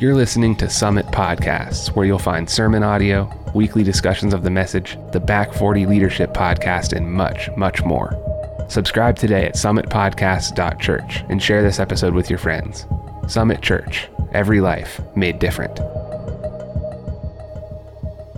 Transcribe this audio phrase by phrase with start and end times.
[0.00, 4.96] You're listening to Summit Podcasts, where you'll find sermon audio, weekly discussions of the message,
[5.10, 8.14] the Back 40 Leadership Podcast, and much, much more.
[8.68, 12.86] Subscribe today at summitpodcast.church and share this episode with your friends.
[13.26, 15.80] Summit Church, every life made different.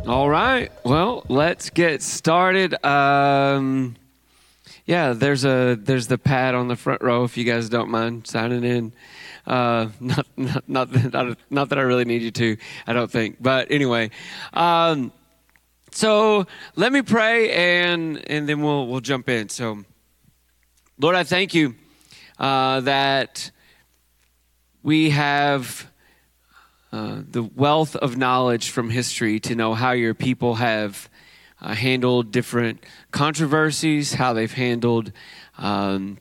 [0.09, 0.73] All right.
[0.83, 2.83] Well, let's get started.
[2.83, 3.97] Um,
[4.87, 8.27] yeah, there's a there's the pad on the front row if you guys don't mind
[8.27, 8.95] signing in.
[9.51, 12.57] Uh, not, not, not, that, not that I really need you to,
[12.87, 13.39] I don't think.
[13.41, 14.11] But anyway,
[14.53, 15.13] um,
[15.91, 16.47] so
[16.77, 19.49] let me pray and, and then we'll, we'll jump in.
[19.49, 19.83] So,
[21.01, 21.75] Lord, I thank you
[22.39, 23.51] uh, that
[24.85, 25.91] we have
[26.93, 31.11] uh, the wealth of knowledge from history to know how your people have
[31.61, 35.11] uh, handled different controversies, how they've handled
[35.59, 36.19] um,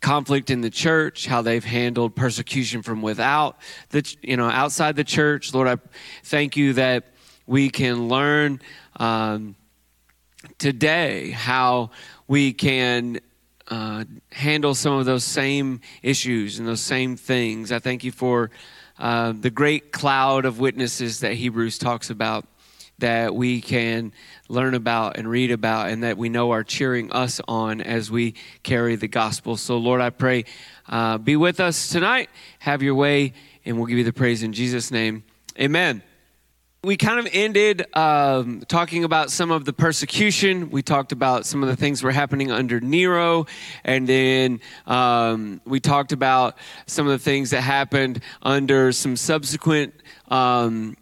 [0.00, 3.58] conflict in the church, how they've handled persecution from without
[3.90, 5.52] the you know outside the church.
[5.54, 5.76] Lord, I
[6.24, 7.06] thank you that
[7.46, 8.60] we can learn
[8.96, 9.56] um,
[10.58, 11.90] today how
[12.28, 13.20] we can
[13.68, 17.72] uh, handle some of those same issues and those same things.
[17.72, 18.50] I thank you for
[18.98, 22.46] uh, the great cloud of witnesses that Hebrews talks about
[23.00, 24.12] that we can
[24.48, 28.34] learn about and read about and that we know are cheering us on as we
[28.62, 29.56] carry the gospel.
[29.56, 30.44] So, Lord, I pray,
[30.88, 32.30] uh, be with us tonight.
[32.60, 33.32] Have your way,
[33.64, 35.24] and we'll give you the praise in Jesus' name.
[35.58, 36.02] Amen.
[36.82, 40.70] We kind of ended um, talking about some of the persecution.
[40.70, 43.44] We talked about some of the things were happening under Nero,
[43.84, 46.56] and then um, we talked about
[46.86, 49.92] some of the things that happened under some subsequent
[50.28, 50.96] um,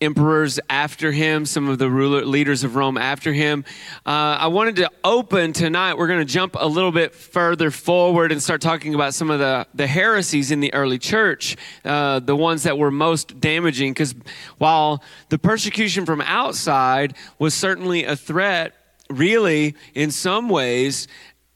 [0.00, 3.64] emperors after him, some of the ruler leaders of Rome after him.
[4.06, 5.98] Uh, I wanted to open tonight.
[5.98, 9.40] We're going to jump a little bit further forward and start talking about some of
[9.40, 13.92] the, the heresies in the early church, uh, the ones that were most damaging.
[13.92, 14.14] Because
[14.58, 18.74] while the persecution from outside was certainly a threat,
[19.10, 21.08] really, in some ways,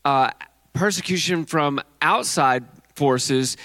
[0.04, 0.30] uh,
[0.72, 3.56] persecution from outside forces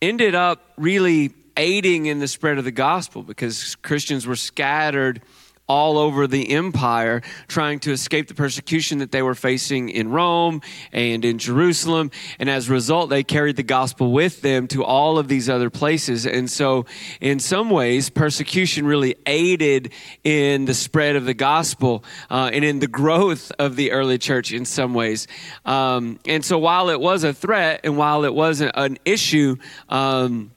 [0.00, 5.20] ended up really aiding in the spread of the gospel because Christians were scattered
[5.68, 10.62] all over the empire trying to escape the persecution that they were facing in Rome
[10.92, 12.10] and in Jerusalem.
[12.38, 15.68] And as a result, they carried the gospel with them to all of these other
[15.68, 16.26] places.
[16.26, 16.86] And so,
[17.20, 19.92] in some ways, persecution really aided
[20.24, 24.52] in the spread of the gospel uh, and in the growth of the early church
[24.52, 25.26] in some ways.
[25.66, 29.56] Um, and so, while it was a threat and while it was an issue,
[29.90, 30.50] um,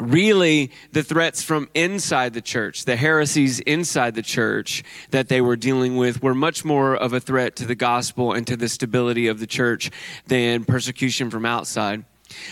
[0.00, 5.56] really the threats from inside the church, the heresies inside the church that they were
[5.56, 9.28] dealing with were much more of a threat to the gospel and to the stability
[9.28, 9.90] of the church
[10.26, 12.04] than persecution from outside.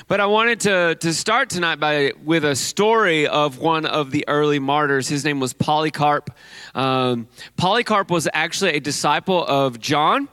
[0.06, 4.25] But I wanted to, to start tonight by with a story of one of the
[4.28, 5.08] early martyrs.
[5.08, 6.31] His name was Polycarp.
[6.75, 10.28] Um, Polycarp was actually a disciple of John.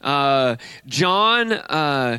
[0.00, 0.56] Uh,
[0.86, 2.18] John uh,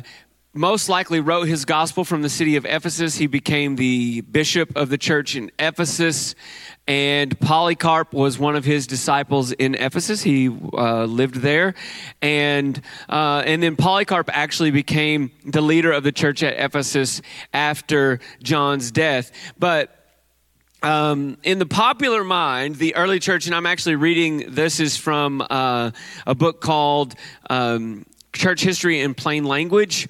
[0.54, 3.16] most likely wrote his gospel from the city of Ephesus.
[3.16, 6.36] He became the bishop of the church in Ephesus,
[6.86, 10.22] and Polycarp was one of his disciples in Ephesus.
[10.22, 11.74] He uh, lived there,
[12.22, 17.20] and uh, and then Polycarp actually became the leader of the church at Ephesus
[17.52, 19.32] after John's death.
[19.58, 19.98] But
[20.84, 25.44] um, in the popular mind, the early church, and I'm actually reading this is from
[25.50, 25.90] uh,
[26.28, 27.14] a book called
[27.50, 30.08] um, Church History in Plain Language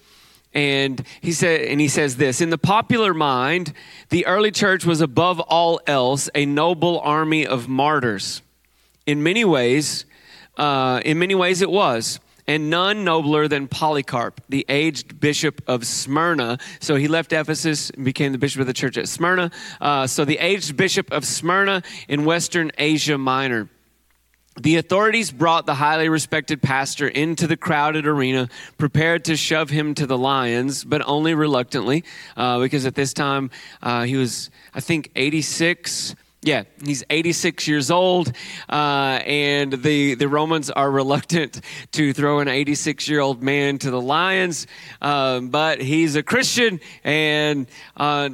[0.54, 3.72] and he said and he says this in the popular mind
[4.10, 8.42] the early church was above all else a noble army of martyrs
[9.06, 10.04] in many ways
[10.56, 15.86] uh, in many ways it was and none nobler than Polycarp, the aged bishop of
[15.86, 16.58] Smyrna.
[16.80, 19.50] So he left Ephesus and became the bishop of the church at Smyrna.
[19.80, 23.68] Uh, so the aged bishop of Smyrna in Western Asia Minor.
[24.60, 28.48] The authorities brought the highly respected pastor into the crowded arena,
[28.78, 32.04] prepared to shove him to the lions, but only reluctantly,
[32.36, 33.50] uh, because at this time
[33.82, 36.14] uh, he was, I think, 86.
[36.42, 38.32] Yeah, he's 86 years old,
[38.68, 41.60] uh, and the, the Romans are reluctant
[41.92, 44.68] to throw an 86 year old man to the lions,
[45.02, 47.66] um, but he's a Christian, and
[47.96, 48.28] uh,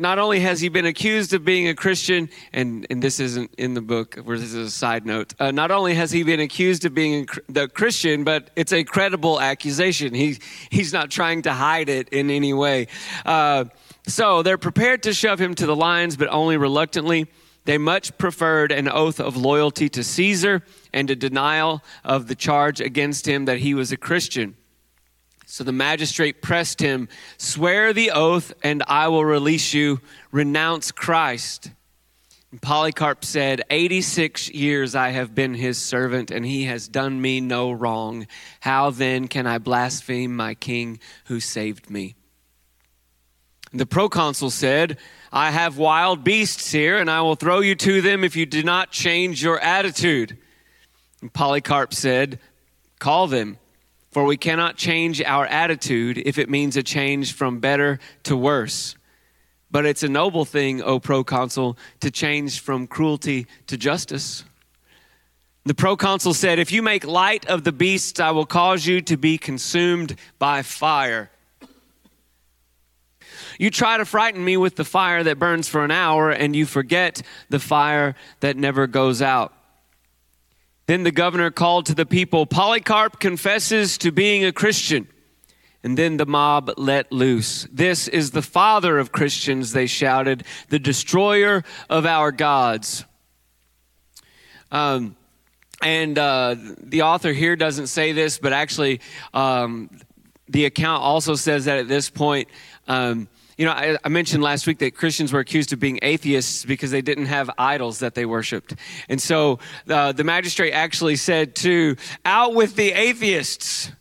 [0.00, 3.74] not only has he been accused of being a Christian, and, and this isn't in
[3.74, 6.94] the book, this is a side note, uh, not only has he been accused of
[6.94, 10.14] being a Christian, but it's a credible accusation.
[10.14, 10.38] He,
[10.70, 12.88] he's not trying to hide it in any way.
[13.24, 13.66] Uh,
[14.06, 17.28] so they're prepared to shove him to the lions, but only reluctantly.
[17.66, 22.80] They much preferred an oath of loyalty to Caesar and a denial of the charge
[22.80, 24.56] against him that he was a Christian.
[25.50, 30.00] So the magistrate pressed him, Swear the oath, and I will release you.
[30.30, 31.72] Renounce Christ.
[32.52, 37.40] And Polycarp said, 86 years I have been his servant, and he has done me
[37.40, 38.28] no wrong.
[38.60, 42.14] How then can I blaspheme my king who saved me?
[43.72, 44.98] The proconsul said,
[45.32, 48.62] I have wild beasts here, and I will throw you to them if you do
[48.62, 50.38] not change your attitude.
[51.20, 52.38] And Polycarp said,
[53.00, 53.58] Call them.
[54.10, 58.96] For we cannot change our attitude if it means a change from better to worse.
[59.70, 64.44] But it's a noble thing, O proconsul, to change from cruelty to justice.
[65.64, 69.16] The proconsul said, If you make light of the beasts, I will cause you to
[69.16, 71.30] be consumed by fire.
[73.58, 76.66] You try to frighten me with the fire that burns for an hour, and you
[76.66, 79.52] forget the fire that never goes out.
[80.90, 85.06] Then the governor called to the people Polycarp confesses to being a Christian.
[85.84, 87.68] And then the mob let loose.
[87.70, 93.04] This is the father of Christians, they shouted, the destroyer of our gods.
[94.72, 95.14] Um,
[95.80, 99.00] and uh, the author here doesn't say this, but actually,
[99.32, 99.90] um,
[100.48, 102.48] the account also says that at this point,
[102.88, 103.28] um,
[103.60, 106.90] you know, I, I, mentioned last week that Christians were accused of being atheists because
[106.90, 108.74] they didn't have idols that they worshiped.
[109.10, 113.92] And so uh, the magistrate actually said to, out with the atheists.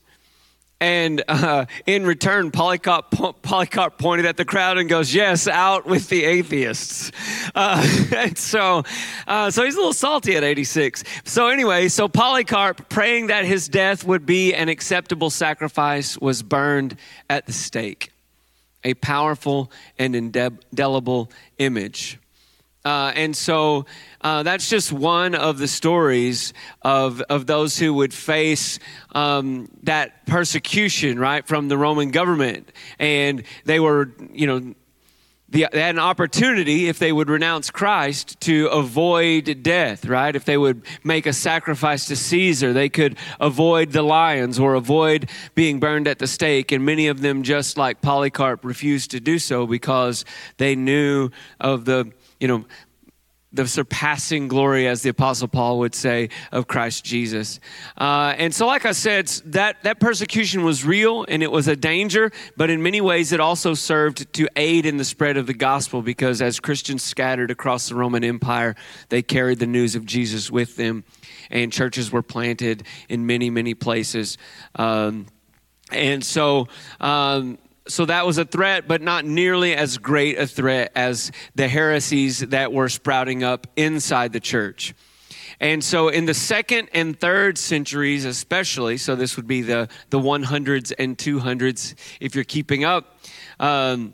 [0.79, 3.11] And uh, in return, Polycarp,
[3.41, 7.11] Polycarp pointed at the crowd and goes, Yes, out with the atheists.
[7.53, 7.85] Uh,
[8.15, 8.83] and so,
[9.27, 11.03] uh, so he's a little salty at 86.
[11.25, 16.95] So, anyway, so Polycarp, praying that his death would be an acceptable sacrifice, was burned
[17.29, 18.13] at the stake
[18.83, 22.19] a powerful and indelible image.
[22.85, 23.85] Uh, and so
[24.21, 28.79] uh, that's just one of the stories of, of those who would face
[29.13, 32.71] um, that persecution, right, from the Roman government.
[32.97, 34.75] And they were, you know,
[35.51, 40.35] the, they had an opportunity, if they would renounce Christ, to avoid death, right?
[40.35, 45.29] If they would make a sacrifice to Caesar, they could avoid the lions or avoid
[45.55, 46.71] being burned at the stake.
[46.71, 50.23] And many of them, just like Polycarp, refused to do so because
[50.57, 52.65] they knew of the, you know,
[53.51, 57.59] the surpassing glory, as the Apostle Paul would say, of Christ Jesus.
[57.97, 61.75] Uh, and so, like I said, that, that persecution was real and it was a
[61.75, 65.53] danger, but in many ways it also served to aid in the spread of the
[65.53, 68.75] gospel because as Christians scattered across the Roman Empire,
[69.09, 71.03] they carried the news of Jesus with them,
[71.49, 74.37] and churches were planted in many, many places.
[74.75, 75.25] Um,
[75.91, 76.67] and so,
[76.99, 77.57] um,
[77.89, 82.39] so that was a threat, but not nearly as great a threat as the heresies
[82.39, 84.93] that were sprouting up inside the church.
[85.59, 90.19] And so in the second and third centuries, especially, so this would be the, the
[90.19, 93.17] 100s and 200s, if you're keeping up,
[93.59, 94.13] um,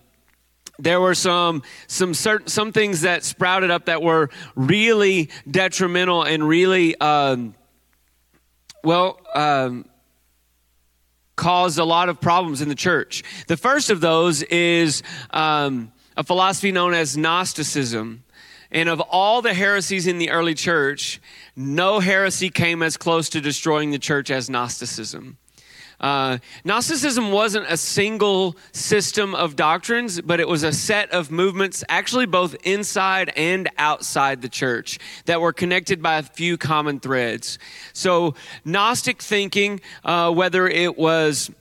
[0.78, 6.46] there were some some certain some things that sprouted up that were really detrimental and
[6.46, 7.56] really um,
[8.84, 9.86] well um,
[11.36, 13.24] caused a lot of problems in the church.
[13.48, 18.24] The first of those is um, a philosophy known as Gnosticism.
[18.72, 21.22] And of all the heresies in the early church,
[21.56, 25.38] no heresy came as close to destroying the church as Gnosticism.
[26.00, 31.84] Uh, Gnosticism wasn't a single system of doctrines, but it was a set of movements,
[31.90, 37.60] actually both inside and outside the church, that were connected by a few common threads.
[37.94, 41.52] So, Gnostic thinking, uh, whether it was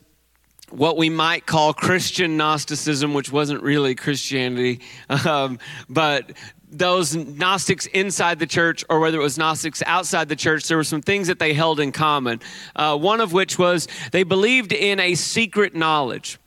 [0.70, 6.32] what we might call Christian Gnosticism, which wasn't really Christianity, um, but
[6.78, 10.84] those Gnostics inside the church or whether it was Gnostics outside the church, there were
[10.84, 12.40] some things that they held in common.
[12.74, 16.38] Uh, one of which was they believed in a secret knowledge.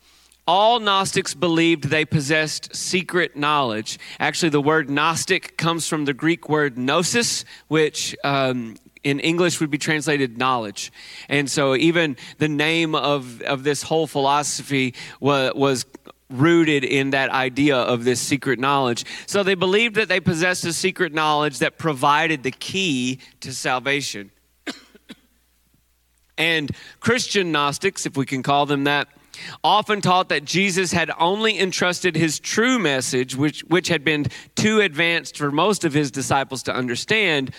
[0.46, 3.98] All Gnostics believed they possessed secret knowledge.
[4.18, 9.70] Actually, the word Gnostic comes from the Greek word gnosis, which um, in English would
[9.70, 10.92] be translated knowledge.
[11.28, 15.86] And so even the name of, of this whole philosophy was, was
[16.30, 19.04] rooted in that idea of this secret knowledge.
[19.26, 24.30] So they believed that they possessed a secret knowledge that provided the key to salvation.
[26.38, 26.70] and
[27.00, 29.08] Christian Gnostics, if we can call them that,
[29.62, 34.80] often taught that Jesus had only entrusted his true message, which, which had been too
[34.80, 37.52] advanced for most of his disciples to understand.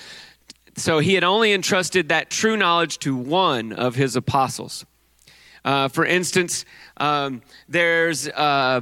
[0.76, 4.86] So he had only entrusted that true knowledge to one of his apostles.
[5.66, 6.66] Uh, for instance,
[6.98, 8.82] um, there's uh,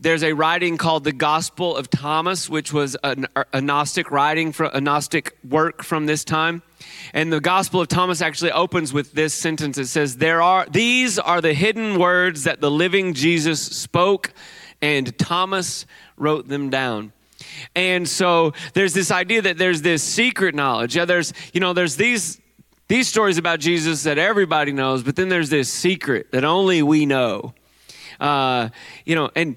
[0.00, 3.16] There's a writing called the Gospel of Thomas, which was a,
[3.52, 6.62] a Gnostic writing, a Gnostic work from this time.
[7.12, 9.76] And the Gospel of Thomas actually opens with this sentence.
[9.76, 14.32] It says, "There are these are the hidden words that the living Jesus spoke,
[14.80, 15.84] and Thomas
[16.16, 17.12] wrote them down."
[17.74, 20.94] And so there's this idea that there's this secret knowledge.
[20.94, 22.40] Yeah, there's you know there's these
[22.88, 27.06] these stories about Jesus that everybody knows, but then there's this secret that only we
[27.06, 27.52] know.
[28.18, 28.70] Uh,
[29.04, 29.56] you know, and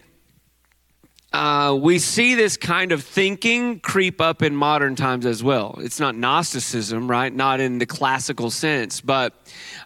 [1.34, 5.80] uh, we see this kind of thinking creep up in modern times as well.
[5.80, 7.34] It's not Gnosticism, right?
[7.34, 9.34] Not in the classical sense, but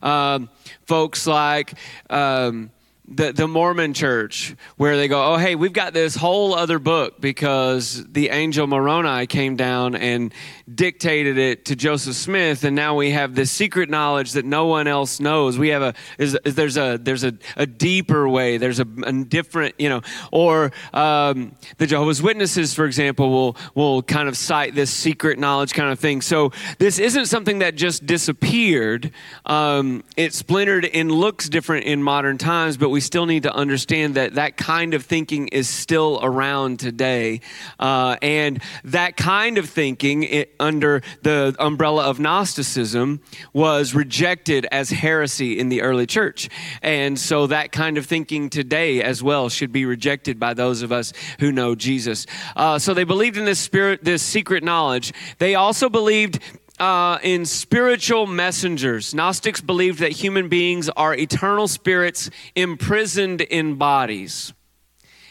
[0.02, 0.50] um,
[0.88, 1.76] folks like
[2.10, 2.72] um,
[3.08, 7.22] the, the Mormon church, where they go, oh, hey, we've got this whole other book
[7.22, 10.34] because the angel Moroni came down and
[10.74, 14.88] dictated it to Joseph Smith, and now we have this secret knowledge that no one
[14.88, 15.58] else knows.
[15.60, 18.58] We have a is, is there's a there's a, a deeper way.
[18.58, 24.02] There's a, a different you know, or um, the Jehovah's Witnesses, for example, will will
[24.02, 26.22] kind of cite this secret knowledge kind of thing.
[26.22, 29.12] So this isn't something that just disappeared.
[29.46, 34.16] Um, it splintered and looks different in modern times, but we still need to understand
[34.16, 37.42] that that kind of thinking is still around today,
[37.78, 40.24] uh, and that kind of thinking.
[40.24, 43.22] It, under the umbrella of Gnosticism
[43.54, 46.50] was rejected as heresy in the early church.
[46.82, 50.92] And so that kind of thinking today as well should be rejected by those of
[50.92, 52.26] us who know Jesus.
[52.56, 55.14] Uh, so they believed in this spirit, this secret knowledge.
[55.38, 56.40] They also believed
[56.80, 59.14] uh, in spiritual messengers.
[59.14, 64.54] Gnostics believed that human beings are eternal spirits imprisoned in bodies.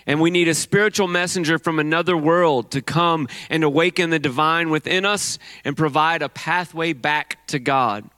[0.07, 4.71] And we need a spiritual messenger from another world to come and awaken the divine
[4.71, 8.09] within us and provide a pathway back to God.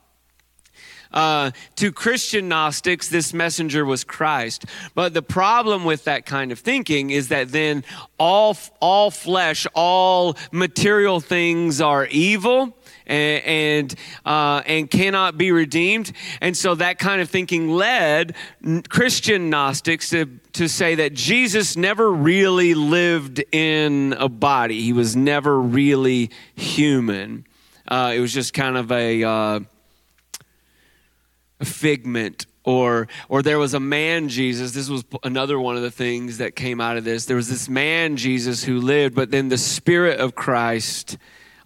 [1.11, 4.65] Uh, to Christian Gnostics, this messenger was Christ.
[4.95, 7.83] But the problem with that kind of thinking is that then
[8.19, 13.95] all, all flesh, all material things are evil and and,
[14.25, 16.11] uh, and cannot be redeemed.
[16.41, 18.35] And so that kind of thinking led
[18.89, 24.81] Christian Gnostics to to say that Jesus never really lived in a body.
[24.81, 27.45] He was never really human.
[27.87, 29.59] Uh, it was just kind of a, uh,
[31.61, 36.37] figment or or there was a man Jesus this was another one of the things
[36.37, 37.25] that came out of this.
[37.25, 41.17] There was this man Jesus who lived but then the spirit of Christ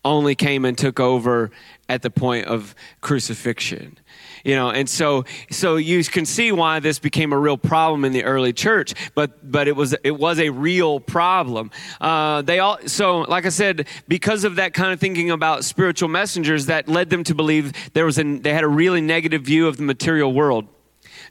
[0.04, 1.52] only came and took over
[1.90, 3.98] at the point of crucifixion
[4.44, 8.12] you know and so so you can see why this became a real problem in
[8.12, 12.78] the early church but but it was it was a real problem uh, they all
[12.86, 17.10] so like i said because of that kind of thinking about spiritual messengers that led
[17.10, 20.34] them to believe there was a they had a really negative view of the material
[20.34, 20.68] world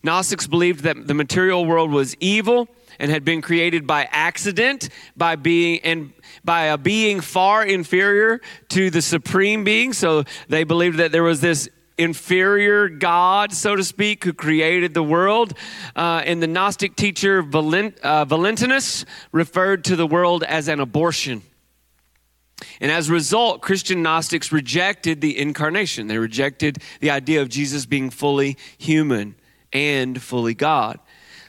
[0.02, 2.68] gnostics believed that the material world was evil
[3.00, 6.12] and had been created by accident by being and
[6.44, 9.92] by a being far inferior to the supreme being.
[9.92, 11.68] So they believed that there was this
[12.00, 15.52] inferior God, so to speak, who created the world.
[15.94, 21.42] Uh, and the Gnostic teacher Valent, uh, Valentinus referred to the world as an abortion.
[22.80, 26.06] And as a result, Christian Gnostics rejected the incarnation.
[26.06, 29.34] They rejected the idea of Jesus being fully human
[29.72, 30.98] and fully God.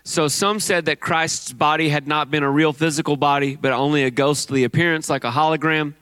[0.04, 4.04] So some said that Christ's body had not been a real physical body, but only
[4.04, 5.94] a ghostly appearance, like a hologram.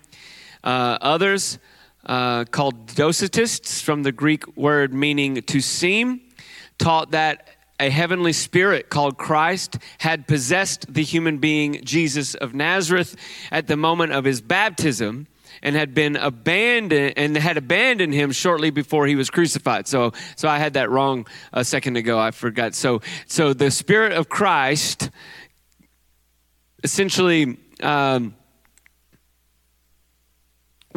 [0.63, 1.59] Uh, others,
[2.09, 6.21] uh, called Docetists, from the Greek word meaning to seem,
[6.79, 7.47] taught that
[7.79, 13.15] a heavenly spirit called Christ had possessed the human being Jesus of Nazareth
[13.51, 15.27] at the moment of his baptism
[15.61, 19.87] and had been abandoned and had abandoned him shortly before he was crucified.
[19.87, 22.17] So, so I had that wrong a second ago.
[22.17, 22.73] I forgot.
[22.73, 25.11] So, so the Spirit of Christ
[26.83, 28.35] essentially, um,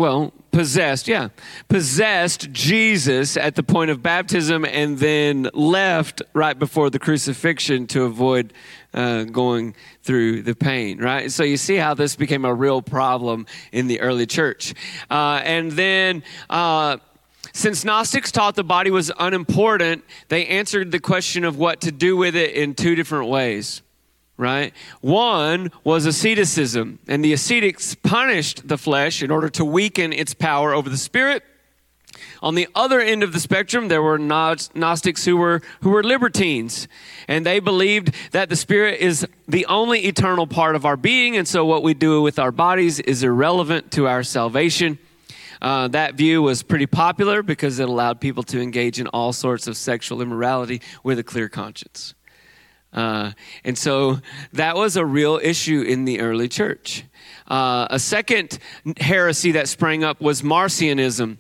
[0.03, 1.29] well, possessed, yeah,
[1.69, 8.03] possessed Jesus at the point of baptism and then left right before the crucifixion to
[8.03, 8.53] avoid
[8.95, 11.31] uh, going through the pain, right?
[11.31, 14.75] So you see how this became a real problem in the early church.
[15.09, 16.97] Uh, and then, uh,
[17.53, 22.17] since Gnostics taught the body was unimportant, they answered the question of what to do
[22.17, 23.83] with it in two different ways
[24.37, 24.73] right?
[25.01, 30.73] One was asceticism, and the ascetics punished the flesh in order to weaken its power
[30.73, 31.43] over the spirit.
[32.43, 36.89] On the other end of the spectrum, there were Gnostics who were, who were libertines,
[37.29, 41.47] and they believed that the spirit is the only eternal part of our being, and
[41.47, 44.99] so what we do with our bodies is irrelevant to our salvation.
[45.61, 49.69] Uh, that view was pretty popular because it allowed people to engage in all sorts
[49.69, 52.15] of sexual immorality with a clear conscience.
[52.93, 53.33] Uh,
[53.65, 54.19] and so
[54.53, 57.05] that was a real issue in the early church.
[57.49, 58.59] Uh, a second
[58.99, 61.39] heresy that sprang up was Marcionism.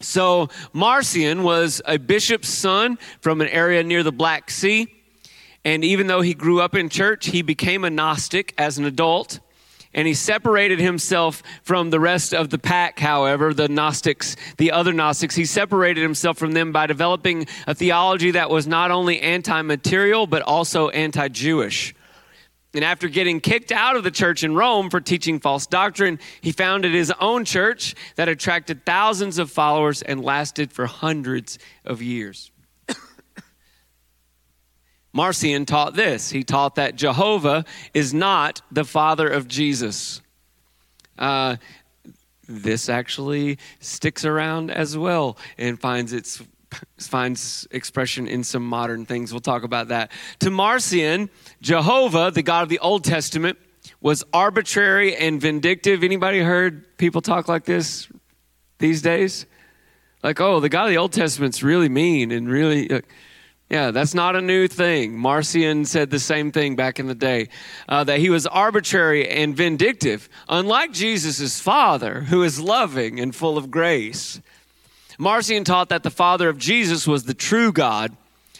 [0.00, 4.92] So, Marcion was a bishop's son from an area near the Black Sea.
[5.64, 9.40] And even though he grew up in church, he became a Gnostic as an adult.
[9.96, 14.92] And he separated himself from the rest of the pack, however, the Gnostics, the other
[14.92, 15.34] Gnostics.
[15.34, 20.26] He separated himself from them by developing a theology that was not only anti material,
[20.26, 21.94] but also anti Jewish.
[22.74, 26.52] And after getting kicked out of the church in Rome for teaching false doctrine, he
[26.52, 32.50] founded his own church that attracted thousands of followers and lasted for hundreds of years.
[35.16, 36.28] Marcion taught this.
[36.28, 40.20] He taught that Jehovah is not the father of Jesus.
[41.18, 41.56] Uh,
[42.46, 46.42] this actually sticks around as well and finds its
[46.98, 49.32] finds expression in some modern things.
[49.32, 50.10] We'll talk about that.
[50.40, 51.30] To Marcion,
[51.62, 53.56] Jehovah, the God of the Old Testament,
[54.02, 56.04] was arbitrary and vindictive.
[56.04, 58.06] Anybody heard people talk like this
[58.80, 59.46] these days?
[60.22, 62.90] Like, oh, the God of the Old Testament's really mean and really.
[62.90, 63.00] Uh,
[63.68, 65.18] yeah, that's not a new thing.
[65.18, 67.48] Marcion said the same thing back in the day
[67.88, 73.58] uh, that he was arbitrary and vindictive, unlike Jesus' father, who is loving and full
[73.58, 74.40] of grace.
[75.18, 78.16] Marcion taught that the father of Jesus was the true God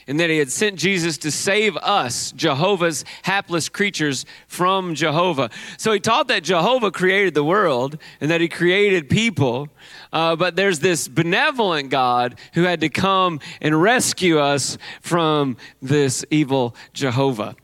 [0.09, 5.51] and that he had sent Jesus to save us, Jehovah's hapless creatures, from Jehovah.
[5.79, 9.69] So he taught that Jehovah created the world and that he created people,
[10.17, 16.25] uh, but there's this benevolent God who had to come and rescue us from this
[16.31, 17.55] evil Jehovah.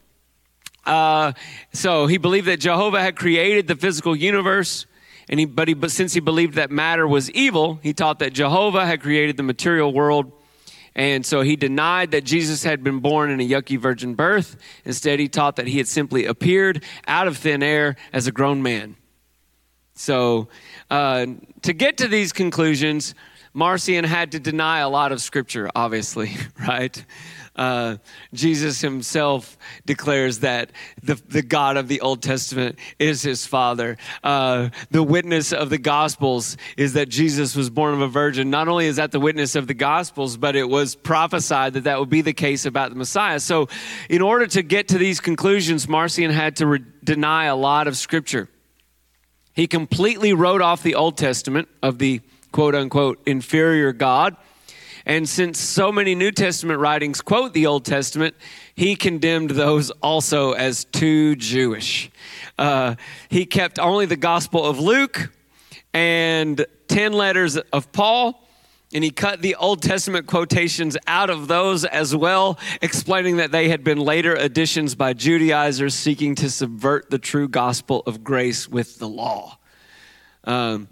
[0.85, 1.33] Uh,
[1.73, 4.85] so he believed that Jehovah had created the physical universe.
[5.31, 8.35] And he, but, he, but since he believed that matter was evil, he taught that
[8.35, 10.31] Jehovah had created the material world
[10.95, 14.57] and so he denied that Jesus had been born in a yucky virgin birth.
[14.85, 18.63] Instead, he taught that he had simply appeared out of thin air as a grown
[18.63, 18.97] man.
[19.95, 20.49] So,
[20.93, 21.27] uh,
[21.63, 23.15] to get to these conclusions,
[23.55, 26.33] Marcion had to deny a lot of scripture, obviously,
[26.69, 27.03] right?
[27.57, 27.97] Uh,
[28.35, 29.57] Jesus himself
[29.87, 30.71] declares that
[31.03, 33.97] the, the God of the Old Testament is his father.
[34.23, 38.51] Uh, the witness of the Gospels is that Jesus was born of a virgin.
[38.51, 41.99] Not only is that the witness of the Gospels, but it was prophesied that that
[41.99, 43.41] would be the case about the Messiah.
[43.41, 43.69] So,
[44.11, 47.97] in order to get to these conclusions, Marcion had to re- deny a lot of
[47.97, 48.51] scripture.
[49.55, 52.21] He completely wrote off the Old Testament of the
[52.53, 54.37] quote unquote inferior God
[55.05, 58.37] and since so many New Testament writings quote the Old Testament,
[58.75, 62.11] he condemned those also as too Jewish.
[62.59, 62.95] Uh,
[63.29, 65.33] he kept only the Gospel of Luke
[65.93, 68.42] and 10 letters of Paul.
[68.95, 73.69] And he cut the Old Testament quotations out of those as well, explaining that they
[73.69, 78.99] had been later additions by Judaizers seeking to subvert the true gospel of grace with
[78.99, 79.59] the law.
[80.45, 80.89] Um,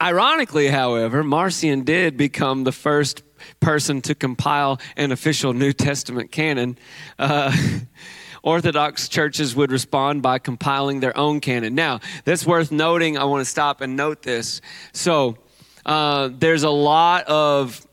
[0.00, 3.22] Ironically, however, Marcion did become the first
[3.60, 6.76] person to compile an official New Testament canon.
[7.20, 7.56] Uh,
[8.42, 11.74] Orthodox churches would respond by compiling their own canon.
[11.74, 13.16] Now, that's worth noting.
[13.16, 14.60] I want to stop and note this.
[14.92, 15.38] So,
[15.86, 17.86] uh, there's a lot of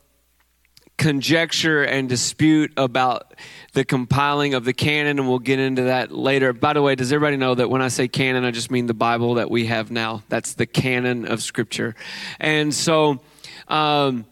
[0.98, 3.34] conjecture and dispute about
[3.74, 6.52] the compiling of the canon, and we'll get into that later.
[6.52, 8.94] By the way, does everybody know that when I say canon, I just mean the
[8.94, 10.24] Bible that we have now?
[10.30, 11.96] That's the canon of Scripture.
[12.40, 13.22] And so,
[13.68, 14.26] um,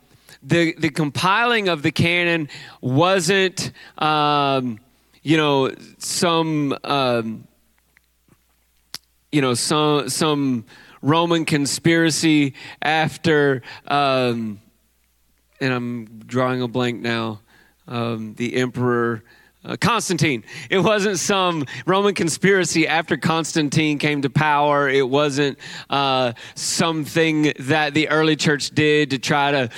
[0.44, 2.50] the, the compiling of the canon
[2.82, 4.80] wasn't, um,
[5.24, 7.48] you know, some, um,
[9.32, 10.66] you know, some, some
[11.02, 14.62] Roman conspiracy after, um,
[15.60, 17.42] and I'm drawing a blank now
[17.88, 19.24] um, the emperor
[19.76, 20.44] Constantine.
[20.70, 24.88] It wasn't some Roman conspiracy after Constantine came to power.
[24.88, 25.58] It wasn't
[25.90, 29.70] uh, something that the early church did to try to,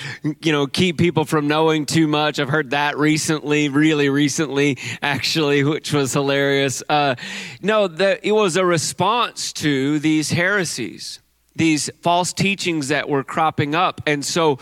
[0.41, 2.39] you know, keep people from knowing too much.
[2.39, 6.83] I've heard that recently, really recently, actually, which was hilarious.
[6.87, 7.15] Uh,
[7.61, 11.19] no, the, it was a response to these heresies,
[11.55, 14.01] these false teachings that were cropping up.
[14.05, 14.59] And so,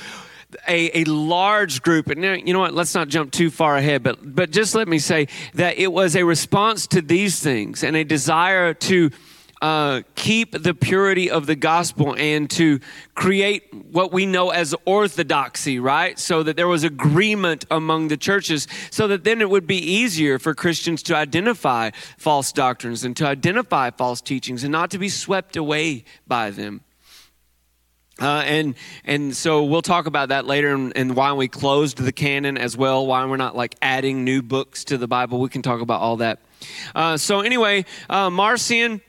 [0.67, 4.19] a, a large group, and you know what, let's not jump too far ahead, but,
[4.35, 8.03] but just let me say that it was a response to these things and a
[8.03, 9.11] desire to
[9.61, 12.79] uh, keep the purity of the gospel and to
[13.15, 16.19] create what we know as orthodoxy, right?
[16.19, 20.37] So that there was agreement among the churches, so that then it would be easier
[20.37, 25.09] for Christians to identify false doctrines and to identify false teachings and not to be
[25.09, 26.81] swept away by them.
[28.19, 28.75] Uh, and
[29.05, 32.75] and so we'll talk about that later and, and, why we closed the canon as
[32.75, 36.01] well why we're not like adding new books to the bible we can talk about
[36.01, 36.39] all that
[36.95, 39.01] uh, so anyway uh, marcion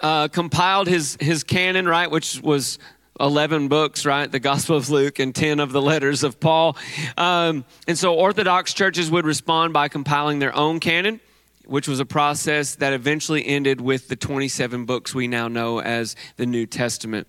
[0.00, 2.78] uh, compiled his his canon right which was
[3.20, 4.30] 11 books, right?
[4.30, 6.76] The Gospel of Luke and 10 of the letters of Paul.
[7.16, 11.20] Um, and so Orthodox churches would respond by compiling their own canon,
[11.64, 16.16] which was a process that eventually ended with the 27 books we now know as
[16.36, 17.28] the New Testament.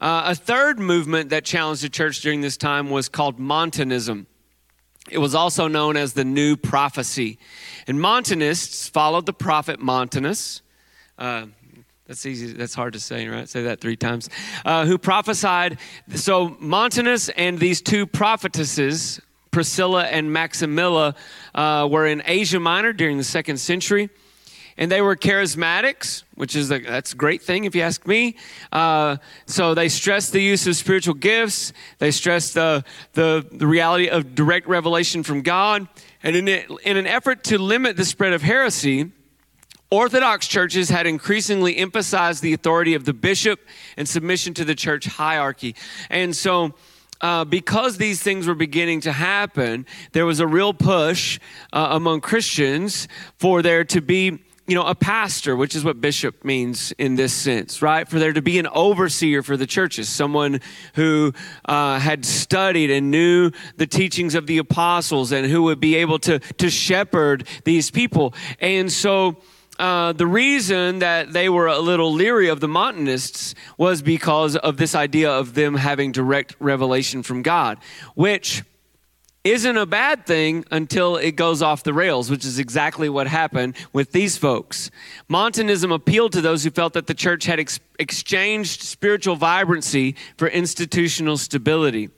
[0.00, 4.26] Uh, a third movement that challenged the church during this time was called Montanism.
[5.10, 7.38] It was also known as the New Prophecy.
[7.86, 10.62] And Montanists followed the prophet Montanus.
[11.18, 11.46] Uh,
[12.06, 12.52] that's easy.
[12.52, 13.48] That's hard to say, right?
[13.48, 14.28] Say that three times.
[14.64, 15.78] Uh, who prophesied.
[16.14, 21.16] So Montanus and these two prophetesses, Priscilla and Maximilla,
[21.54, 24.10] uh, were in Asia Minor during the second century.
[24.76, 28.36] And they were charismatics, which is a, that's a great thing if you ask me.
[28.72, 31.72] Uh, so they stressed the use of spiritual gifts.
[31.98, 35.86] They stressed the, the, the reality of direct revelation from God.
[36.22, 39.12] And in, it, in an effort to limit the spread of heresy,
[39.90, 43.60] Orthodox churches had increasingly emphasized the authority of the bishop
[43.96, 45.76] and submission to the church hierarchy.
[46.10, 46.74] And so,
[47.20, 51.38] uh, because these things were beginning to happen, there was a real push
[51.72, 53.06] uh, among Christians
[53.38, 57.34] for there to be you know, a pastor, which is what bishop means in this
[57.34, 58.08] sense, right?
[58.08, 60.60] For there to be an overseer for the churches, someone
[60.94, 61.34] who
[61.66, 66.18] uh, had studied and knew the teachings of the apostles and who would be able
[66.20, 68.34] to, to shepherd these people.
[68.58, 69.36] And so,
[69.78, 74.76] uh, the reason that they were a little leery of the Montanists was because of
[74.76, 77.78] this idea of them having direct revelation from God,
[78.14, 78.62] which
[79.44, 83.76] isn't a bad thing until it goes off the rails, which is exactly what happened
[83.92, 84.90] with these folks.
[85.28, 90.48] Montanism appealed to those who felt that the church had ex- exchanged spiritual vibrancy for
[90.48, 92.08] institutional stability.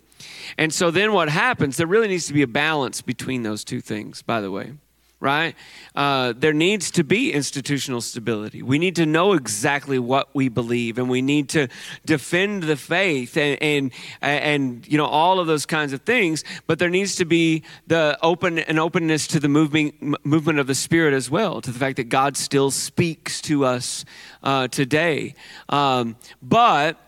[0.57, 3.81] And so then what happens, there really needs to be a balance between those two
[3.81, 4.75] things, by the way
[5.21, 5.55] right?
[5.95, 8.63] Uh, there needs to be institutional stability.
[8.63, 11.69] We need to know exactly what we believe, and we need to
[12.05, 16.45] defend the faith, and and, and you know all of those kinds of things.
[16.67, 20.75] But there needs to be the open an openness to the moving movement of the
[20.75, 24.05] Spirit as well, to the fact that God still speaks to us
[24.43, 25.35] uh, today.
[25.69, 26.99] Um, but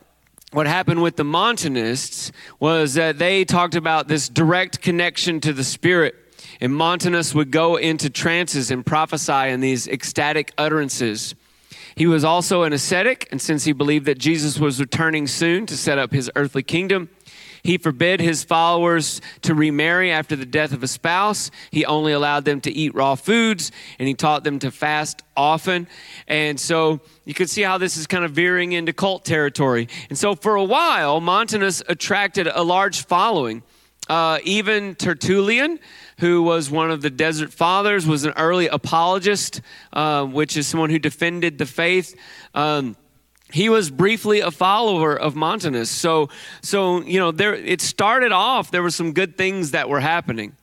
[0.53, 5.65] what happened with the Montanists was that they talked about this direct connection to the
[5.65, 6.15] Spirit
[6.61, 11.35] and Montanus would go into trances and prophesy in these ecstatic utterances.
[11.97, 15.77] He was also an ascetic, and since he believed that Jesus was returning soon to
[15.77, 17.09] set up his earthly kingdom,
[17.63, 21.51] he forbid his followers to remarry after the death of a spouse.
[21.71, 25.89] He only allowed them to eat raw foods, and he taught them to fast often.
[26.27, 29.89] And so you could see how this is kind of veering into cult territory.
[30.09, 33.63] And so for a while, Montanus attracted a large following.
[34.09, 35.79] Uh, even Tertullian,
[36.19, 39.61] who was one of the desert fathers, was an early apologist,
[39.93, 42.17] uh, which is someone who defended the faith.
[42.55, 42.97] Um,
[43.51, 45.89] he was briefly a follower of Montanus.
[45.89, 46.29] So,
[46.61, 48.71] so you know, there it started off.
[48.71, 50.55] There were some good things that were happening.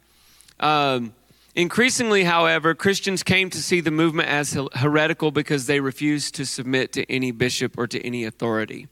[0.59, 1.13] Um,
[1.55, 6.93] increasingly, however, Christians came to see the movement as heretical because they refused to submit
[6.93, 8.87] to any bishop or to any authority.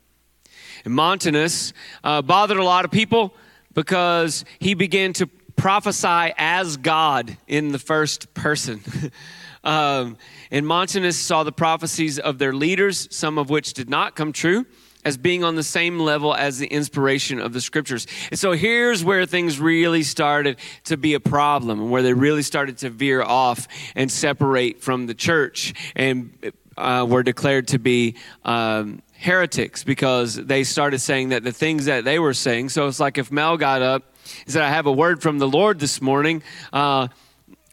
[0.85, 1.73] And Montanus
[2.03, 3.33] uh, bothered a lot of people
[3.73, 5.29] because he began to
[5.63, 8.81] prophesy as God in the first person.
[9.63, 10.17] um,
[10.51, 14.65] and Montanus saw the prophecies of their leaders, some of which did not come true,
[15.05, 18.07] as being on the same level as the inspiration of the scriptures.
[18.29, 22.43] And so here's where things really started to be a problem, and where they really
[22.43, 28.15] started to veer off and separate from the church and uh, were declared to be.
[28.43, 32.67] Um, heretics because they started saying that the things that they were saying.
[32.67, 34.12] So it's like if Mel got up
[34.45, 36.43] and said, I have a word from the Lord this morning.
[36.71, 37.07] Uh,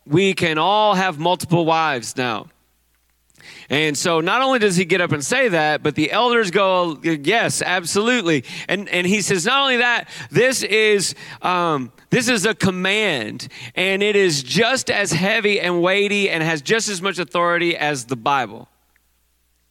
[0.06, 2.46] we can all have multiple wives now.
[3.68, 7.00] And so not only does he get up and say that, but the elders go,
[7.02, 8.44] yes, absolutely.
[8.68, 14.02] And, and he says, not only that, this is, um, this is a command and
[14.02, 18.16] it is just as heavy and weighty and has just as much authority as the
[18.16, 18.68] Bible.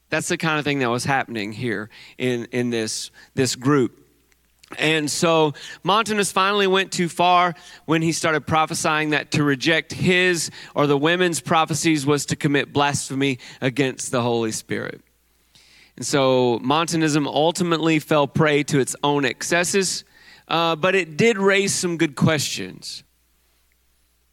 [0.09, 3.98] That's the kind of thing that was happening here in, in this, this group.
[4.77, 5.53] And so
[5.83, 7.55] Montanus finally went too far
[7.85, 12.71] when he started prophesying that to reject his or the women's prophecies was to commit
[12.71, 15.01] blasphemy against the Holy Spirit.
[15.97, 20.03] And so Montanism ultimately fell prey to its own excesses,
[20.47, 23.03] uh, but it did raise some good questions.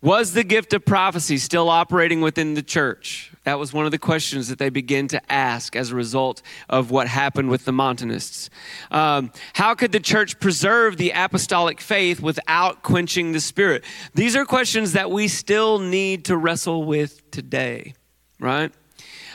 [0.03, 3.33] Was the gift of prophecy still operating within the church?
[3.45, 6.91] That was one of the questions that they began to ask as a result of
[6.91, 8.51] what happened with the Montanists.
[8.91, 13.85] Um, how could the church preserve the apostolic faith without quenching the spirit?
[14.15, 17.95] These are questions that we still need to wrestle with today,
[18.39, 18.73] right?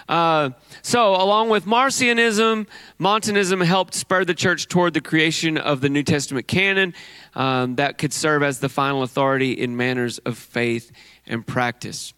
[0.07, 0.49] Uh,
[0.81, 2.67] so, along with Marcionism,
[2.99, 6.93] Montanism helped spur the church toward the creation of the New Testament canon
[7.33, 10.91] um, that could serve as the final authority in manners of faith
[11.25, 12.13] and practice.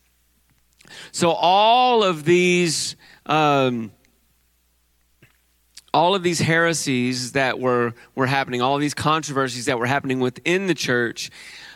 [1.12, 2.96] So, all of these.
[3.26, 3.92] Um,
[5.94, 10.20] all of these heresies that were, were happening, all of these controversies that were happening
[10.20, 11.30] within the church,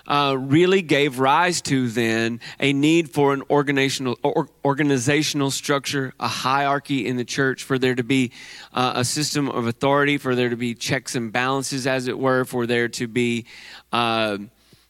[0.08, 6.28] uh, really gave rise to then a need for an organizational, or, organizational structure, a
[6.28, 8.32] hierarchy in the church, for there to be
[8.74, 12.46] uh, a system of authority, for there to be checks and balances, as it were,
[12.46, 13.46] for there to be,
[13.92, 14.38] uh,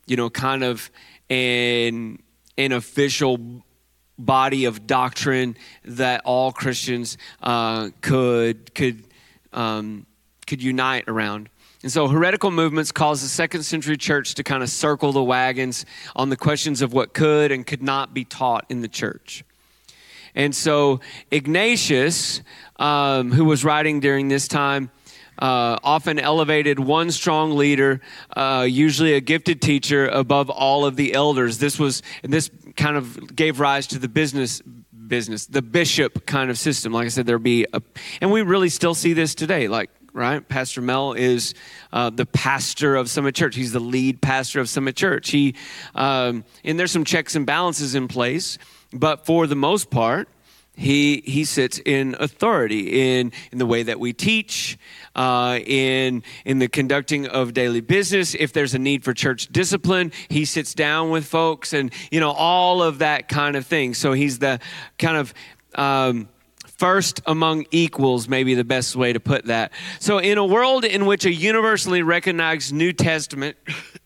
[0.05, 0.89] you know, kind of
[1.29, 2.21] an,
[2.57, 3.63] an official
[4.17, 9.03] body of doctrine that all Christians uh, could could
[9.53, 10.05] um,
[10.45, 11.49] could unite around.
[11.87, 15.85] And so heretical movements caused the second century church to kind of circle the wagons
[16.17, 19.45] on the questions of what could and could not be taught in the church.
[20.35, 20.99] And so
[21.31, 22.41] Ignatius,
[22.75, 24.91] um, who was writing during this time,
[25.39, 28.01] uh, often elevated one strong leader,
[28.35, 31.57] uh, usually a gifted teacher, above all of the elders.
[31.59, 34.61] This was, and this kind of gave rise to the business
[35.07, 36.91] business, the bishop kind of system.
[36.91, 37.81] Like I said, there'd be a,
[38.19, 39.69] and we really still see this today.
[39.69, 40.45] Like right?
[40.45, 41.53] Pastor Mel is
[41.93, 43.55] uh, the pastor of Summit Church.
[43.55, 45.29] He's the lead pastor of Summit Church.
[45.29, 45.55] He,
[45.93, 48.57] um, and there's some checks and balances in place,
[48.91, 50.27] but for the most part,
[50.75, 54.77] he he sits in authority in in the way that we teach,
[55.15, 58.35] uh, in in the conducting of daily business.
[58.35, 62.31] If there's a need for church discipline, he sits down with folks, and you know
[62.31, 63.95] all of that kind of thing.
[63.95, 64.59] So he's the
[64.99, 65.33] kind of
[65.73, 66.29] um,
[66.77, 69.71] first among equals, maybe the best way to put that.
[69.99, 73.57] So, in a world in which a universally recognized New Testament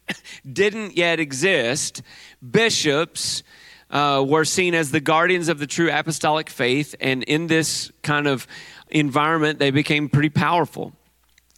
[0.51, 2.01] didn't yet exist,
[2.49, 3.43] bishops
[3.89, 8.27] uh, were seen as the guardians of the true apostolic faith, and in this kind
[8.27, 8.47] of
[8.89, 10.93] environment, they became pretty powerful.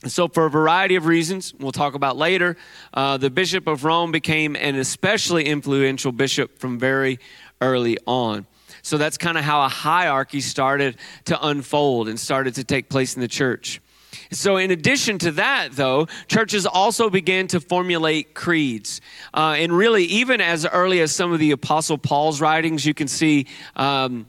[0.08, 2.58] So, for a variety of reasons, we'll talk about later,
[2.94, 7.20] uh, the Bishop of Rome became an especially influential bishop from very
[7.62, 8.48] early on.
[8.84, 13.16] So that's kind of how a hierarchy started to unfold and started to take place
[13.16, 13.82] in the church.
[14.30, 19.02] So, in addition to that, though, churches also began to formulate creeds.
[19.34, 23.08] Uh, and really, even as early as some of the Apostle Paul's writings, you can
[23.08, 23.48] see.
[23.76, 24.28] Um,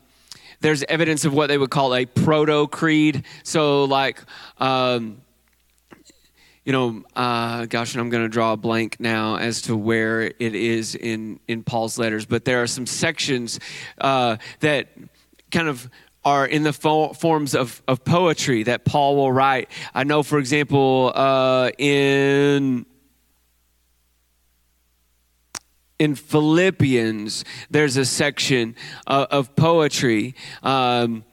[0.60, 3.24] there's evidence of what they would call a proto creed.
[3.42, 4.22] So, like,
[4.58, 5.18] um,
[6.64, 10.22] you know, uh, gosh, and I'm going to draw a blank now as to where
[10.22, 13.61] it is in in Paul's letters, but there are some sections
[14.00, 14.88] uh, that
[15.50, 15.90] kind of
[16.24, 19.68] are in the fo- forms of, of poetry that Paul will write.
[19.94, 22.87] I know, for example, uh, in
[25.98, 28.74] in Philippians, there's a section
[29.07, 30.35] uh, of poetry.
[30.62, 31.24] Um,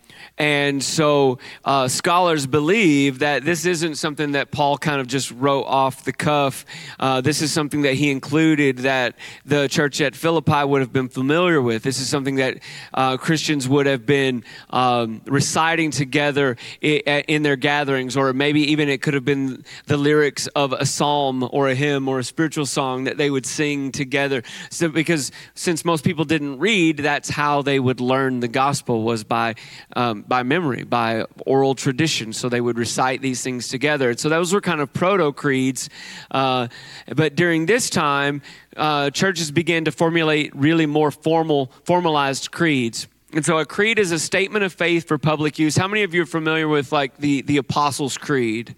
[0.42, 5.66] and so uh, scholars believe that this isn't something that Paul kind of just wrote
[5.66, 6.66] off the cuff.
[7.00, 9.14] Uh, this is something that he included that
[9.46, 11.84] the church at Philippi would have been familiar with.
[11.84, 12.58] This is something that
[12.92, 19.04] uh, Christians would have been um, reciting together in their gatherings, or maybe even it
[19.04, 23.04] could have been the lyrics of a psalm or a hymn or a spiritual song
[23.04, 24.42] that they would sing together.
[24.72, 29.24] So, because since most people didn't read, that's how they would learn the gospel was
[29.24, 29.54] by
[29.96, 32.32] um, by memory, by oral tradition.
[32.32, 34.16] So they would recite these things together.
[34.16, 35.90] So those were kind of proto creeds.
[36.32, 36.70] Uh,
[37.14, 38.42] but during this time,
[38.78, 43.10] uh, churches began to formulate really more formal, formalized creeds.
[43.34, 45.76] And so a creed is a statement of faith for public use.
[45.76, 48.74] How many of you are familiar with like the, the Apostles' Creed?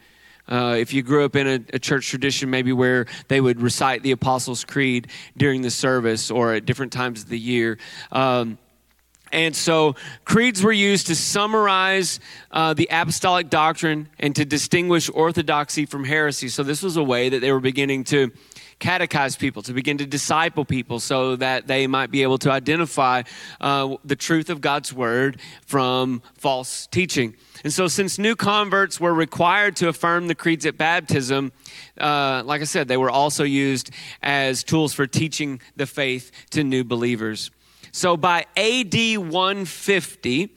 [0.50, 4.02] Uh, if you grew up in a, a, church tradition, maybe where they would recite
[4.02, 7.78] the Apostles' Creed during the service or at different times of the year.
[8.12, 8.58] Um,
[9.34, 12.20] and so creeds were used to summarize
[12.52, 16.48] uh, the apostolic doctrine and to distinguish orthodoxy from heresy.
[16.48, 18.32] So this was a way that they were beginning to
[18.80, 23.24] catechize people, to begin to disciple people so that they might be able to identify
[23.62, 27.36] uh, the truth of God's word from false teaching.
[27.64, 31.54] And so, since new converts were required to affirm the creeds at baptism,
[32.00, 33.90] uh, like I said, they were also used
[34.22, 37.52] as tools for teaching the faith to new believers.
[37.96, 40.50] So by AD 150,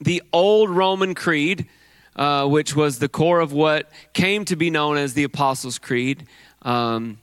[0.00, 1.66] the old Roman Creed,
[2.14, 6.26] uh, which was the core of what came to be known as the Apostles' Creed,
[6.60, 7.16] um,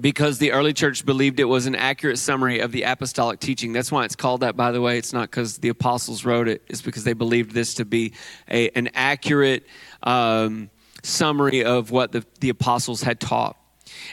[0.00, 3.72] because the early church believed it was an accurate summary of the apostolic teaching.
[3.72, 4.98] That's why it's called that, by the way.
[4.98, 8.12] It's not because the apostles wrote it, it's because they believed this to be
[8.50, 9.68] a, an accurate
[10.02, 10.68] um,
[11.04, 13.56] summary of what the, the apostles had taught.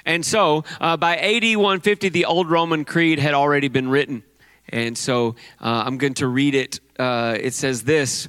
[0.05, 4.23] And so uh, by AD 150, the Old Roman Creed had already been written.
[4.69, 6.80] And so uh, I'm going to read it.
[6.99, 8.27] Uh, it says this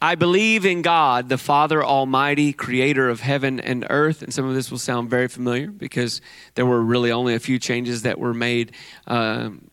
[0.00, 4.22] I believe in God, the Father Almighty, creator of heaven and earth.
[4.22, 6.20] And some of this will sound very familiar because
[6.54, 8.72] there were really only a few changes that were made
[9.08, 9.68] um,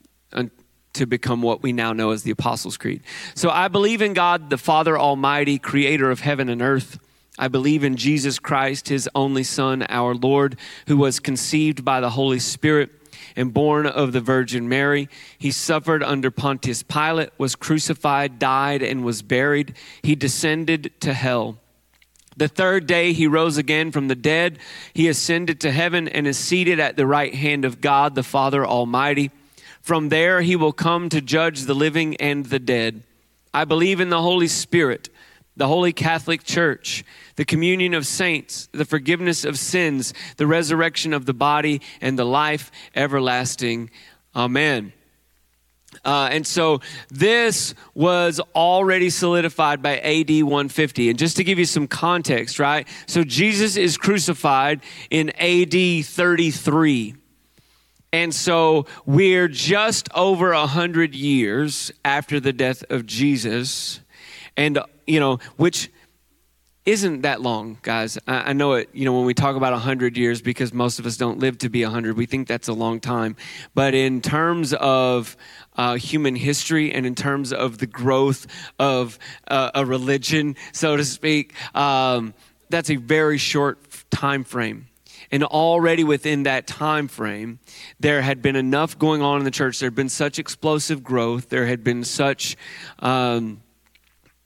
[0.96, 3.04] to become what we now know as the Apostles' Creed.
[3.36, 6.98] So I believe in God, the Father Almighty, creator of heaven and earth.
[7.38, 12.12] I believe in Jesus Christ, his only Son, our Lord, who was conceived by the
[12.12, 12.92] Holy Spirit
[13.36, 15.10] and born of the Virgin Mary.
[15.38, 19.76] He suffered under Pontius Pilate, was crucified, died, and was buried.
[20.02, 21.58] He descended to hell.
[22.38, 24.60] The third day he rose again from the dead.
[24.94, 28.66] He ascended to heaven and is seated at the right hand of God, the Father
[28.66, 29.32] Almighty.
[29.82, 33.04] From there he will come to judge the living and the dead.
[33.54, 35.08] I believe in the Holy Spirit,
[35.58, 37.04] the Holy Catholic Church
[37.36, 42.26] the communion of saints, the forgiveness of sins, the resurrection of the body, and the
[42.26, 43.90] life everlasting.
[44.36, 44.94] Amen.
[46.04, 51.10] Uh, and so this was already solidified by AD 150.
[51.10, 52.88] And just to give you some context, right?
[53.06, 57.16] So Jesus is crucified in AD 33.
[58.12, 64.00] And so we're just over a hundred years after the death of Jesus.
[64.58, 65.90] And, you know, which
[66.86, 68.18] isn't that long, guys.
[68.28, 71.08] I, I, know it, you know, when we talk about 100 years, because most of
[71.08, 73.36] us don't live to be 100, we think that's a long time.
[73.74, 75.36] But in terms of
[75.76, 78.46] uh, human history and in terms of the growth
[78.78, 82.36] of uh, a religion, so to speak, um,
[82.70, 83.80] that's a very short
[84.12, 84.88] time frame.
[85.32, 87.60] And already within that time frame,
[88.00, 89.80] there had been enough going on in the church.
[89.80, 91.50] There had been such explosive growth.
[91.50, 92.56] There had been such.
[93.00, 93.62] Um,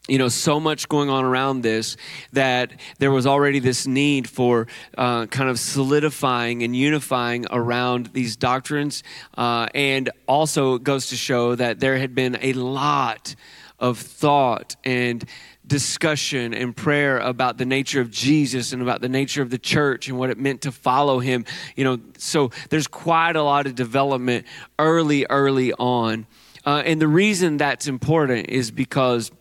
[0.10, 1.98] you know, so much going on around this
[2.34, 4.68] that there was already this need for
[4.98, 9.04] uh, kind of solidifying and unifying around these doctrines.
[9.38, 13.36] Uh, and also, it goes to show that there had been a lot
[13.80, 15.24] of thought and
[15.66, 20.10] discussion and prayer about the nature of Jesus and about the nature of the church
[20.10, 21.46] and what it meant to follow him.
[21.76, 24.46] You know, so there's quite a lot of development
[24.78, 26.26] early, early on.
[26.66, 29.32] Uh, and the reason that's important is because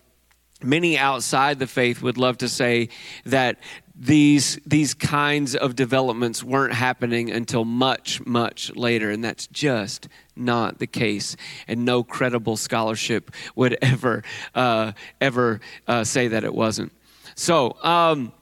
[0.62, 2.88] many outside the faith would love to say
[3.24, 3.58] that
[3.94, 10.78] these these kinds of developments weren't happening until much much later and that's just not
[10.78, 11.36] the case.
[11.66, 14.22] And no credible scholarship would ever
[14.54, 16.92] uh, ever uh, say that it wasn't.
[17.34, 18.32] So um,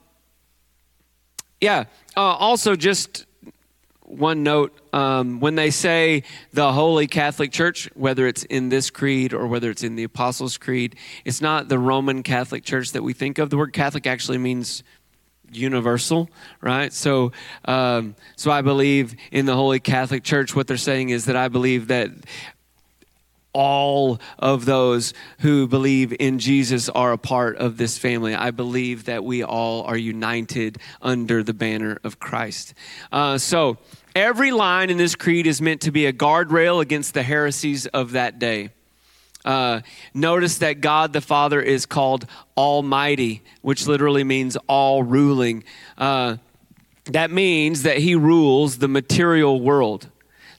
[1.59, 3.26] yeah uh, also just
[4.07, 9.33] one note um, when they say the Holy Catholic Church, whether it's in this creed
[9.33, 13.13] or whether it's in the Apostles' Creed, it's not the Roman Catholic Church that we
[13.13, 13.49] think of.
[13.49, 14.83] The word Catholic actually means
[15.51, 16.29] universal,
[16.61, 16.91] right?
[16.93, 17.31] So,
[17.65, 20.55] um, so I believe in the Holy Catholic Church.
[20.55, 22.11] What they're saying is that I believe that
[23.57, 28.35] all of those who believe in Jesus are a part of this family.
[28.35, 32.75] I believe that we all are united under the banner of Christ.
[33.11, 33.77] Uh, so,
[34.17, 38.13] every line in this creed is meant to be a guardrail against the heresies of
[38.13, 38.71] that day.
[39.45, 39.81] Uh,
[40.13, 42.25] notice that God the Father is called
[42.57, 45.63] Almighty, which literally means all ruling.
[45.97, 46.37] Uh,
[47.05, 50.09] that means that He rules the material world.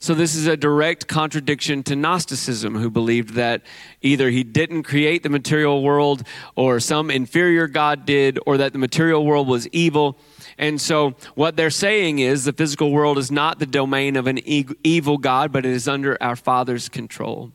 [0.01, 3.63] So, this is a direct contradiction to Gnosticism, who believed that
[4.01, 6.23] either he didn't create the material world,
[6.55, 10.17] or some inferior God did, or that the material world was evil.
[10.57, 14.39] And so, what they're saying is the physical world is not the domain of an
[14.47, 17.51] evil God, but it is under our Father's control.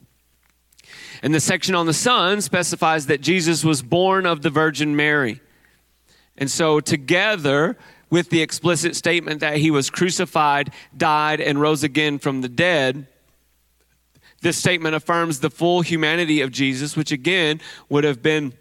[1.23, 5.41] And the section on the Son specifies that Jesus was born of the Virgin Mary.
[6.37, 7.79] And so, together,
[8.15, 13.09] with the explicit statement that he was crucified, died, and rose again from the dead.
[14.41, 18.53] This statement affirms the full humanity of Jesus, which again would have been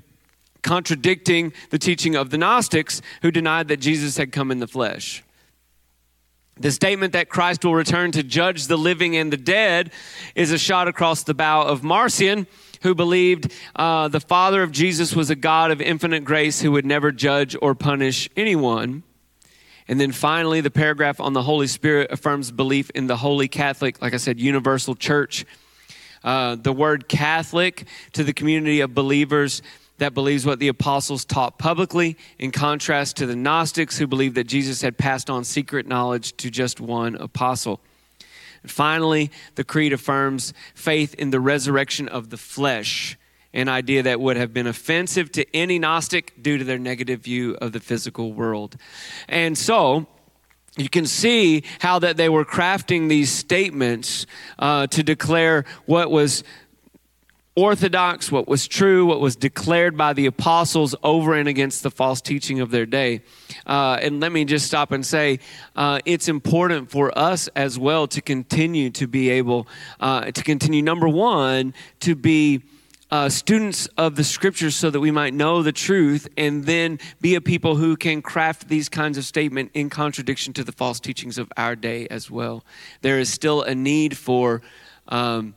[0.63, 5.23] contradicting the teaching of the Gnostics who denied that Jesus had come in the flesh.
[6.59, 9.93] The statement that Christ will return to judge the living and the dead
[10.33, 12.47] is a shot across the bow of Marcion,
[12.81, 16.87] who believed uh, the Father of Jesus was a God of infinite grace who would
[16.87, 19.03] never judge or punish anyone.
[19.87, 24.01] And then finally, the paragraph on the Holy Spirit affirms belief in the Holy Catholic,
[24.01, 25.45] like I said, universal church.
[26.23, 29.61] Uh, the word Catholic to the community of believers
[29.97, 34.45] that believes what the apostles taught publicly, in contrast to the Gnostics who believed that
[34.45, 37.79] Jesus had passed on secret knowledge to just one apostle.
[38.63, 43.17] And Finally, the creed affirms faith in the resurrection of the flesh,
[43.53, 47.55] an idea that would have been offensive to any Gnostic due to their negative view
[47.61, 48.77] of the physical world.
[49.27, 50.07] And so,
[50.75, 54.25] you can see how that they were crafting these statements
[54.57, 56.43] uh, to declare what was
[57.55, 62.21] orthodox, what was true, what was declared by the apostles over and against the false
[62.21, 63.21] teaching of their day.
[63.67, 65.39] Uh, and let me just stop and say
[65.75, 69.67] uh, it's important for us as well to continue to be able
[69.99, 72.63] uh, to continue, number one, to be.
[73.13, 77.35] Uh, students of the scriptures so that we might know the truth and then be
[77.35, 81.37] a people who can craft these kinds of statement in contradiction to the false teachings
[81.37, 82.65] of our day as well
[83.01, 84.63] there is still a need for
[85.09, 85.53] um,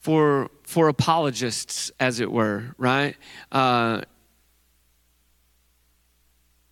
[0.00, 3.16] for for apologists, as it were, right?
[3.52, 4.02] Uh,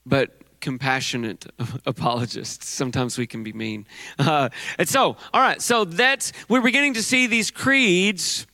[0.06, 1.46] but compassionate
[1.86, 2.68] apologists.
[2.68, 3.86] Sometimes we can be mean.
[4.18, 4.48] Uh,
[4.78, 8.46] and so, all right, so that's we're beginning to see these creeds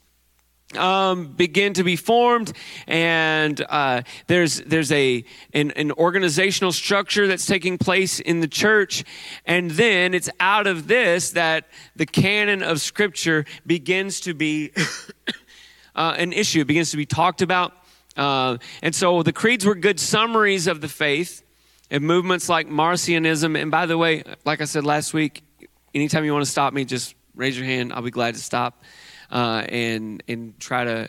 [0.76, 2.52] um, begin to be formed,
[2.86, 9.04] and uh, there's there's a an, an, organizational structure that's taking place in the church,
[9.46, 14.72] and then it's out of this that the canon of Scripture begins to be
[15.94, 16.64] uh, an issue.
[16.64, 17.72] Begins to be talked about,
[18.16, 21.42] uh, and so the creeds were good summaries of the faith,
[21.90, 23.60] and movements like Marcionism.
[23.60, 25.42] And by the way, like I said last week,
[25.94, 27.92] anytime you want to stop me, just raise your hand.
[27.92, 28.82] I'll be glad to stop
[29.34, 31.08] uh, and and try to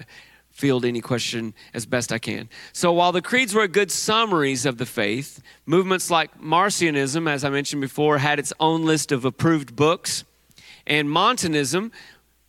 [0.52, 2.50] field any question as best I can.
[2.72, 7.50] So while the creeds were good summaries of the faith, movements like Marcionism, as I
[7.50, 10.24] mentioned before, had its own list of approved books,
[10.88, 11.92] and Montanism,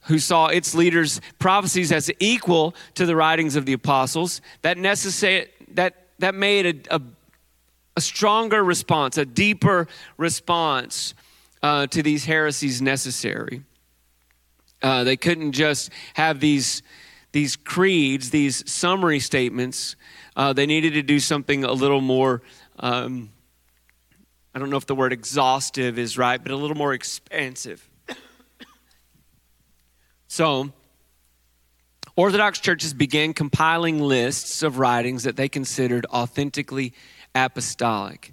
[0.02, 5.48] who saw its leaders' prophecies as equal to the writings of the apostles, that necessary
[5.74, 7.02] that that made a, a,
[7.96, 11.12] a stronger response, a deeper response
[11.62, 13.62] uh, to these heresies necessary.
[14.82, 16.82] Uh, they couldn't just have these,
[17.32, 19.96] these creeds, these summary statements.
[20.36, 22.42] Uh, they needed to do something a little more,
[22.78, 23.30] um,
[24.54, 27.88] I don't know if the word exhaustive is right, but a little more expansive.
[30.28, 30.72] so,
[32.16, 36.94] Orthodox churches began compiling lists of writings that they considered authentically
[37.34, 38.32] apostolic.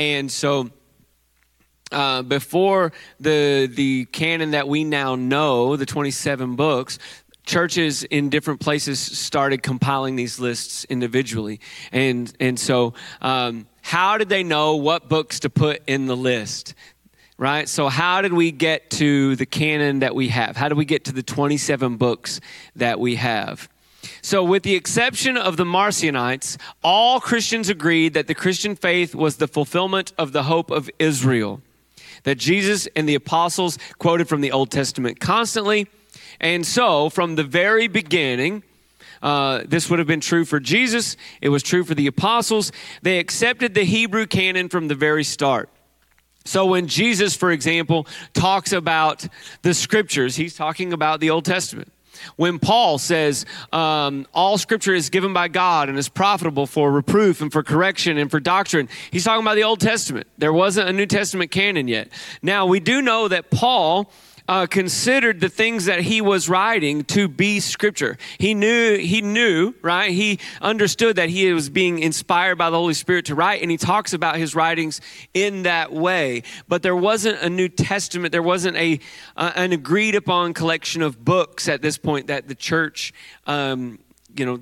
[0.00, 0.70] And so,
[1.92, 6.98] uh, before the the canon that we now know, the 27 books,
[7.44, 11.60] churches in different places started compiling these lists individually,
[11.92, 16.74] and and so um, how did they know what books to put in the list?
[17.38, 17.68] Right?
[17.68, 20.56] So, how did we get to the canon that we have?
[20.56, 22.40] How did we get to the 27 books
[22.76, 23.68] that we have?
[24.20, 29.36] So, with the exception of the Marcionites, all Christians agreed that the Christian faith was
[29.36, 31.60] the fulfillment of the hope of Israel
[32.24, 35.88] that Jesus and the apostles quoted from the Old Testament constantly.
[36.40, 38.62] And so, from the very beginning,
[39.22, 41.16] uh, this would have been true for Jesus.
[41.40, 42.72] It was true for the apostles.
[43.02, 45.68] They accepted the Hebrew canon from the very start.
[46.44, 49.26] So, when Jesus, for example, talks about
[49.62, 51.92] the scriptures, he's talking about the Old Testament.
[52.36, 57.40] When Paul says, um, all scripture is given by God and is profitable for reproof
[57.40, 60.26] and for correction and for doctrine, he's talking about the Old Testament.
[60.38, 62.08] There wasn't a New Testament canon yet.
[62.42, 64.10] Now, we do know that Paul
[64.52, 68.18] uh, considered the things that he was writing to be scripture.
[68.36, 70.10] He knew, he knew, right?
[70.10, 73.78] He understood that he was being inspired by the Holy Spirit to write, and he
[73.78, 75.00] talks about his writings
[75.32, 76.42] in that way.
[76.68, 79.00] But there wasn't a New Testament, there wasn't a
[79.38, 83.14] uh, an agreed upon collection of books at this point that the church,
[83.46, 84.00] um,
[84.36, 84.60] you know,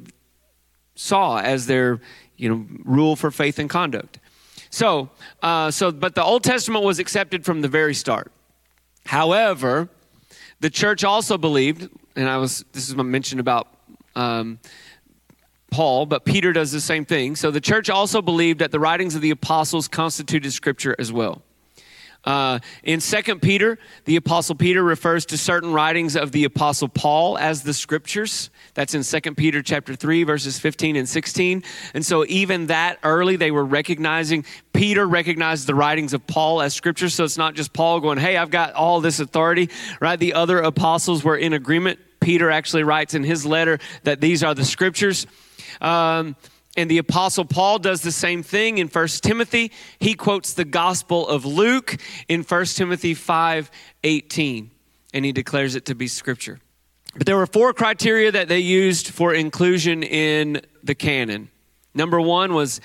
[0.94, 2.00] saw as their,
[2.36, 4.20] you know, rule for faith and conduct.
[4.70, 5.10] So,
[5.42, 8.30] uh, so, but the Old Testament was accepted from the very start.
[9.06, 9.88] However,
[10.60, 13.68] the church also believed, and I was this is mentioned about
[14.14, 14.58] um,
[15.70, 17.36] Paul, but Peter does the same thing.
[17.36, 21.42] So the church also believed that the writings of the apostles constituted scripture as well.
[22.24, 27.38] Uh, in Second Peter, the Apostle Peter refers to certain writings of the Apostle Paul
[27.38, 28.50] as the scriptures.
[28.80, 31.62] That's in Second Peter chapter 3, verses 15 and 16.
[31.92, 36.72] And so even that early, they were recognizing, Peter recognized the writings of Paul as
[36.72, 37.10] scripture.
[37.10, 39.68] So it's not just Paul going, hey, I've got all this authority,
[40.00, 40.18] right?
[40.18, 41.98] The other apostles were in agreement.
[42.20, 45.26] Peter actually writes in his letter that these are the scriptures.
[45.82, 46.34] Um,
[46.74, 49.72] and the apostle Paul does the same thing in 1 Timothy.
[49.98, 53.70] He quotes the gospel of Luke in 1 Timothy 5
[54.04, 54.70] 18,
[55.12, 56.60] and he declares it to be scripture.
[57.16, 61.50] But there were four criteria that they used for inclusion in the canon.
[61.94, 62.80] Number one was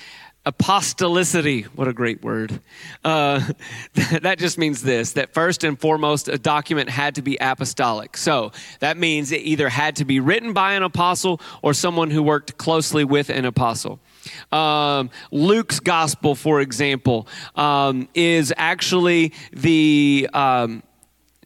[0.46, 1.66] apostolicity.
[1.66, 2.60] What a great word.
[3.04, 3.42] Uh,
[4.22, 8.16] that just means this that first and foremost a document had to be apostolic.
[8.16, 12.22] So that means it either had to be written by an apostle or someone who
[12.22, 14.00] worked closely with an apostle.
[14.52, 20.82] Um, luke's gospel for example um, is actually the um,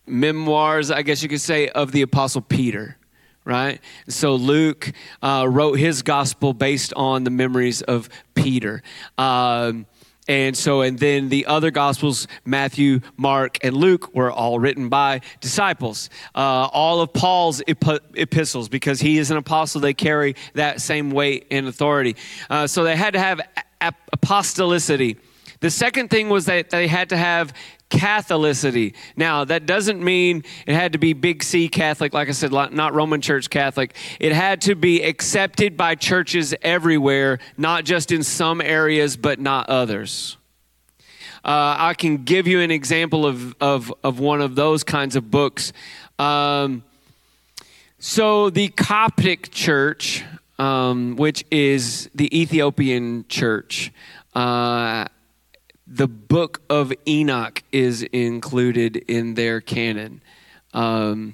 [0.09, 2.97] memoirs i guess you could say of the apostle peter
[3.45, 3.81] right?
[4.07, 4.91] So Luke
[5.23, 8.83] uh, wrote his gospel based on the memories of Peter.
[9.17, 9.87] Um,
[10.27, 15.21] and so, and then the other gospels, Matthew, Mark, and Luke, were all written by
[15.41, 16.11] disciples.
[16.35, 21.09] Uh, all of Paul's ep- epistles, because he is an apostle, they carry that same
[21.09, 22.15] weight and authority.
[22.47, 23.41] Uh, so they had to have
[23.81, 25.17] ap- apostolicity.
[25.61, 27.51] The second thing was that they had to have
[27.89, 28.93] Catholicity.
[29.15, 32.93] Now, that doesn't mean it had to be big C Catholic, like I said, not
[32.93, 33.95] Roman Church Catholic.
[34.19, 39.69] It had to be accepted by churches everywhere, not just in some areas, but not
[39.69, 40.37] others.
[41.43, 45.31] Uh, I can give you an example of, of, of one of those kinds of
[45.31, 45.73] books.
[46.19, 46.83] Um,
[47.97, 50.23] so, the Coptic Church,
[50.59, 53.91] um, which is the Ethiopian church,
[54.35, 55.05] uh,
[55.89, 60.21] the book of Enoch is included in their canon.
[60.71, 61.33] Um,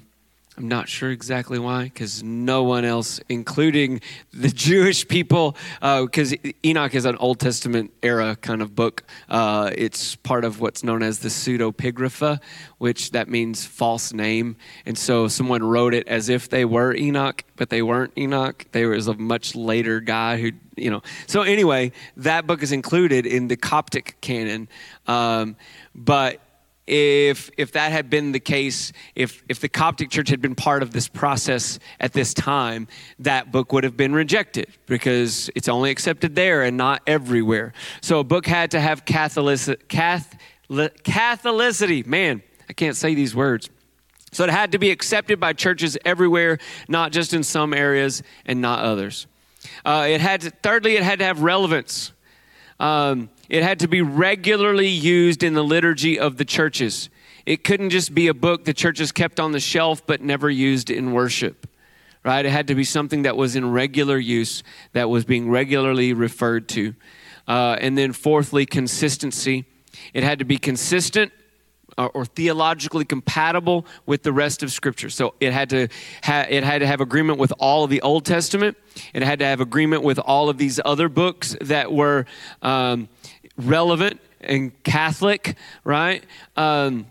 [0.58, 4.00] I'm not sure exactly why, because no one else, including
[4.32, 9.02] the Jewish people, because uh, Enoch is an Old Testament era kind of book.
[9.28, 12.40] Uh, it's part of what's known as the pseudepigrapha,
[12.78, 14.56] which that means false name.
[14.86, 18.64] And so someone wrote it as if they were Enoch, but they weren't Enoch.
[18.72, 21.02] They was a much later guy who, you know.
[21.26, 24.68] So anyway, that book is included in the Coptic canon.
[25.06, 25.56] Um,
[25.94, 26.40] but
[26.86, 30.82] if if that had been the case, if if the Coptic Church had been part
[30.82, 32.86] of this process at this time,
[33.18, 37.72] that book would have been rejected because it's only accepted there and not everywhere.
[38.00, 42.06] So a book had to have Catholic, Catholic, Catholicity.
[42.06, 43.68] Man, I can't say these words.
[44.32, 46.58] So it had to be accepted by churches everywhere,
[46.88, 49.26] not just in some areas and not others.
[49.84, 52.12] Uh, it had to, thirdly, it had to have relevance.
[52.78, 57.08] Um, it had to be regularly used in the liturgy of the churches.
[57.44, 60.90] It couldn't just be a book the churches kept on the shelf but never used
[60.90, 61.68] in worship.
[62.24, 62.44] Right?
[62.44, 66.68] It had to be something that was in regular use, that was being regularly referred
[66.70, 66.94] to.
[67.46, 69.64] Uh, and then, fourthly, consistency.
[70.12, 71.32] It had to be consistent
[71.96, 75.08] or, or, theologically compatible with the rest of Scripture.
[75.08, 75.88] So it had to
[76.22, 78.76] ha- it had to have agreement with all of the Old Testament.
[79.14, 82.26] It had to have agreement with all of these other books that were
[82.62, 83.08] um,
[83.56, 86.24] relevant and Catholic, right?
[86.56, 87.06] Um,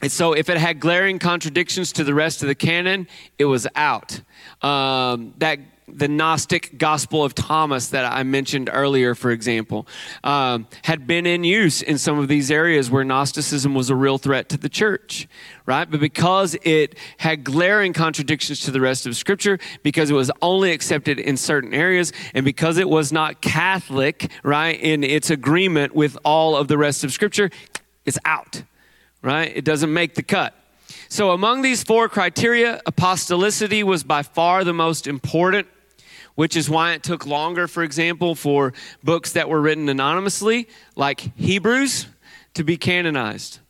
[0.00, 3.06] and so if it had glaring contradictions to the rest of the canon,
[3.38, 4.20] it was out.
[4.60, 5.60] Um, that
[5.92, 9.86] the Gnostic Gospel of Thomas that I mentioned earlier, for example,
[10.24, 14.18] um, had been in use in some of these areas where Gnosticism was a real
[14.18, 15.28] threat to the church,
[15.66, 15.90] right?
[15.90, 20.72] But because it had glaring contradictions to the rest of Scripture, because it was only
[20.72, 26.16] accepted in certain areas, and because it was not Catholic, right, in its agreement with
[26.24, 27.50] all of the rest of Scripture,
[28.06, 28.62] it's out,
[29.20, 29.54] right?
[29.54, 30.54] It doesn't make the cut.
[31.08, 35.66] So, among these four criteria, apostolicity was by far the most important,
[36.34, 38.72] which is why it took longer, for example, for
[39.02, 42.06] books that were written anonymously, like Hebrews,
[42.54, 43.60] to be canonized.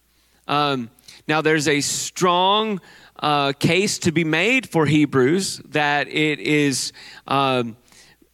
[0.49, 0.91] Um,
[1.29, 2.81] now, there's a strong
[3.19, 6.93] uh, case to be made for Hebrews that it is.
[7.27, 7.77] Um,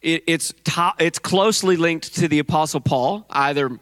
[0.01, 3.79] it, it's, to, it's closely linked to the Apostle Paul, either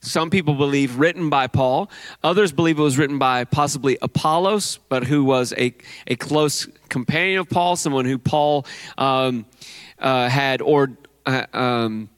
[0.00, 1.90] some people believe written by Paul.
[2.22, 5.74] Others believe it was written by possibly Apollos, but who was a,
[6.06, 8.64] a close companion of Paul, someone who Paul
[8.96, 9.44] um,
[10.00, 10.90] uh, had or
[11.26, 12.10] uh, um,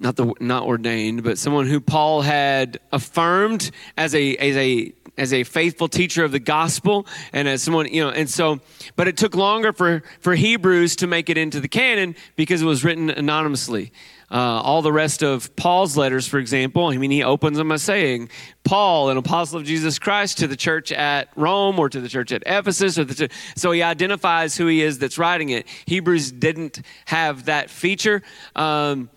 [0.00, 5.32] not the not ordained, but someone who Paul had affirmed as a as a as
[5.32, 8.60] a faithful teacher of the gospel and as someone you know and so
[8.96, 12.66] but it took longer for for hebrews to make it into the canon because it
[12.66, 13.92] was written anonymously
[14.30, 17.76] uh, all the rest of Paul's letters, for example, I mean, he opens them by
[17.76, 18.28] saying,
[18.64, 22.32] Paul, an apostle of Jesus Christ, to the church at Rome or to the church
[22.32, 22.98] at Ephesus.
[22.98, 25.68] Or the so he identifies who he is that's writing it.
[25.86, 28.22] Hebrews didn't have that feature
[28.56, 29.10] um,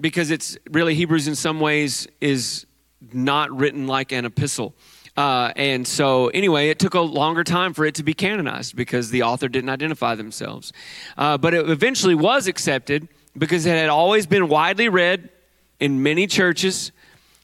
[0.00, 2.66] because it's really, Hebrews in some ways is
[3.12, 4.74] not written like an epistle.
[5.16, 9.10] Uh, and so, anyway, it took a longer time for it to be canonized because
[9.10, 10.72] the author didn't identify themselves.
[11.18, 15.28] Uh, but it eventually was accepted because it had always been widely read
[15.80, 16.92] in many churches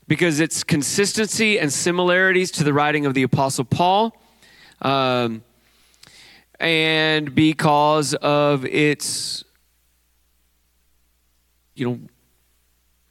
[0.07, 4.17] because its consistency and similarities to the writing of the Apostle Paul,
[4.81, 5.43] um,
[6.59, 9.45] and because of its,
[11.75, 12.01] you know,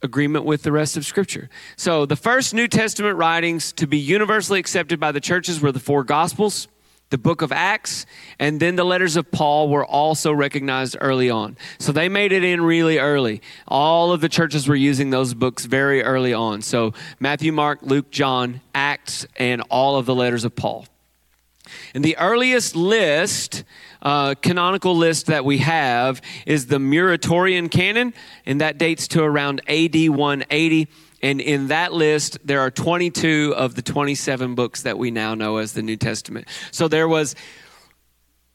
[0.02, 1.48] agreement with the rest of Scripture.
[1.76, 5.80] So the first New Testament writings to be universally accepted by the churches were the
[5.80, 6.68] four Gospels
[7.10, 8.04] the book of Acts,
[8.38, 11.56] and then the letters of Paul were also recognized early on.
[11.78, 13.40] So they made it in really early.
[13.66, 16.62] All of the churches were using those books very early on.
[16.62, 20.86] So Matthew, Mark, Luke, John, Acts, and all of the letters of Paul.
[21.94, 23.64] And the earliest list,
[24.02, 28.14] uh, canonical list that we have, is the Muratorian canon,
[28.46, 30.88] and that dates to around AD 180.
[31.22, 35.56] And in that list, there are 22 of the 27 books that we now know
[35.56, 36.46] as the New Testament.
[36.70, 37.34] So there was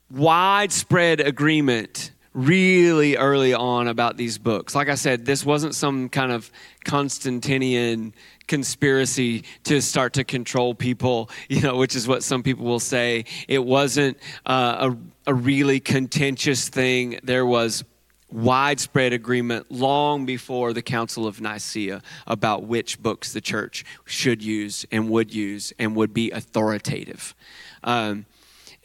[0.10, 4.74] widespread agreement really early on about these books.
[4.74, 6.52] Like I said, this wasn't some kind of
[6.84, 8.14] Constantinian
[8.48, 13.26] conspiracy to start to control people, you know, which is what some people will say.
[13.48, 14.92] It wasn't uh,
[15.26, 17.20] a, a really contentious thing.
[17.24, 17.84] There was
[18.32, 24.86] widespread agreement long before the Council of Nicaea about which books the church should use
[24.92, 27.36] and would use and would be authoritative.
[27.84, 28.26] Um,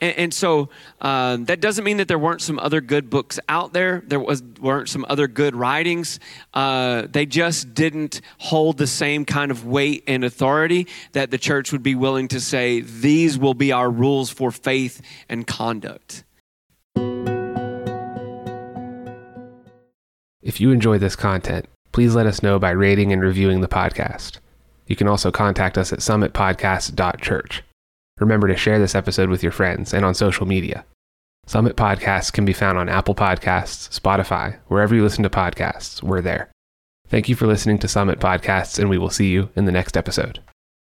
[0.01, 0.69] and, and, so
[1.01, 4.03] um, that doesn't mean that there weren't some other good books out there.
[4.07, 6.21] There was, weren't some other good writings.
[6.55, 11.73] Uh, they just didn't hold the same kind of weight and authority that the church
[11.73, 16.25] would be willing to say, these will be our rules for faith and conduct.
[20.41, 24.39] If you enjoy this content, please let us know by rating and reviewing the podcast.
[24.87, 27.63] You can also contact us at summitpodcast.church.
[28.19, 30.85] Remember to share this episode with your friends and on social media.
[31.47, 36.21] Summit Podcasts can be found on Apple Podcasts, Spotify, wherever you listen to podcasts, we're
[36.21, 36.51] there.
[37.09, 39.97] Thank you for listening to Summit Podcasts, and we will see you in the next
[39.97, 40.41] episode.